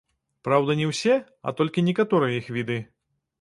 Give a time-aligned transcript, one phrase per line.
[0.45, 1.17] Праўда, не ўсе,
[1.49, 2.81] а толькі некаторыя іх віды.